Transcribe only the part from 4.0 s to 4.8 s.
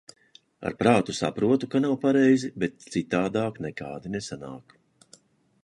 nesanāk.